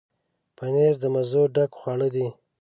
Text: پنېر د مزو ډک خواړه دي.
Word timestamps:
پنېر 0.55 0.93
د 0.99 1.03
مزو 1.13 1.43
ډک 1.55 1.71
خواړه 1.79 2.07
دي. 2.15 2.27